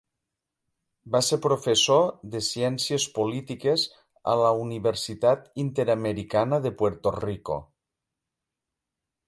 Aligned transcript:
Va 1.15 1.19
ser 1.25 1.37
professor 1.43 2.07
de 2.35 2.41
Ciències 2.47 3.05
Polítiques 3.17 3.85
a 4.33 4.35
la 4.45 4.49
Universitat 4.63 5.45
Interamericana 5.65 6.61
de 6.65 6.73
Puerto 6.81 7.15
Rico. 7.21 7.59